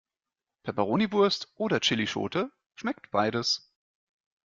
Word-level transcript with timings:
Peperoniwurst 0.63 1.51
oder 1.57 1.79
Chillischote 1.79 2.51
schmeckt 2.73 3.11
beides. 3.11 3.69